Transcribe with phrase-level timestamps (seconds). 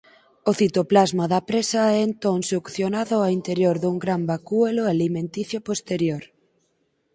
[0.49, 6.23] O citoplasma da presa é entón succionado ao interior dun gran vacúolo alimenticio posterior.